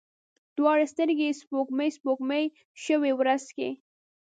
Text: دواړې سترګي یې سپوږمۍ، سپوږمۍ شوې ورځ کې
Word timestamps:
دواړې 0.57 0.85
سترګي 0.93 1.23
یې 1.29 1.37
سپوږمۍ، 1.41 1.89
سپوږمۍ 1.97 2.45
شوې 2.83 3.11
ورځ 3.19 3.43
کې 3.57 3.69